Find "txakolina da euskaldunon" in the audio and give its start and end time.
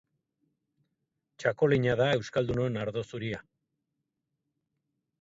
1.43-2.83